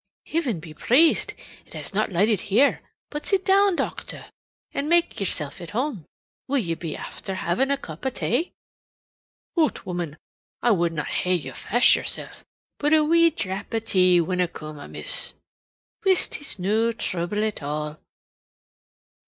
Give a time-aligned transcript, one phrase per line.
[0.25, 2.81] "Hiven be praised it has not lighted here!
[3.11, 4.31] But sit down, docther,
[4.73, 6.05] an' make yersilf at home.
[6.47, 8.51] Will ye be afther havin' a cup o' tay?"
[9.53, 10.17] "Hoot, woman!
[10.63, 12.29] I would na hae you fash yoursel',
[12.79, 15.35] but a wee drap tea winna coom amiss."
[16.03, 16.41] "Whist!
[16.41, 17.99] It's no thruble at all."